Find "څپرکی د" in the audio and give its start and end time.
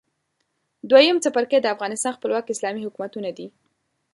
1.23-1.67